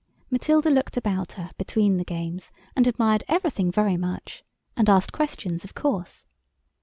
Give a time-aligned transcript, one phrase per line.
[0.31, 4.43] Matilda looked about her between the games and admired everything very much,
[4.75, 6.25] and asked questions, of course.